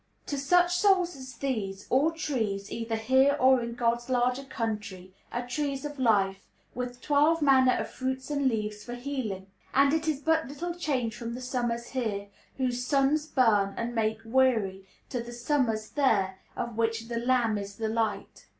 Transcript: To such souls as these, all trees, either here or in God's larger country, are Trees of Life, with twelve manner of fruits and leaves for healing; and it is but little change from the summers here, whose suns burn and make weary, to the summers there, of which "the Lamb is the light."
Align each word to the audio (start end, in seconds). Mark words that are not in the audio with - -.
To 0.25 0.37
such 0.39 0.77
souls 0.77 1.15
as 1.15 1.35
these, 1.35 1.85
all 1.91 2.09
trees, 2.09 2.71
either 2.71 2.95
here 2.95 3.37
or 3.39 3.61
in 3.61 3.75
God's 3.75 4.09
larger 4.09 4.43
country, 4.43 5.13
are 5.31 5.47
Trees 5.47 5.85
of 5.85 5.99
Life, 5.99 6.47
with 6.73 7.01
twelve 7.03 7.39
manner 7.43 7.73
of 7.73 7.87
fruits 7.87 8.31
and 8.31 8.47
leaves 8.47 8.83
for 8.83 8.95
healing; 8.95 9.45
and 9.75 9.93
it 9.93 10.07
is 10.07 10.19
but 10.19 10.47
little 10.47 10.73
change 10.73 11.15
from 11.15 11.35
the 11.35 11.39
summers 11.41 11.89
here, 11.89 12.29
whose 12.57 12.83
suns 12.83 13.27
burn 13.27 13.75
and 13.77 13.93
make 13.93 14.17
weary, 14.25 14.87
to 15.09 15.21
the 15.21 15.31
summers 15.31 15.89
there, 15.91 16.39
of 16.55 16.75
which 16.77 17.07
"the 17.07 17.19
Lamb 17.19 17.59
is 17.59 17.75
the 17.75 17.87
light." 17.87 18.47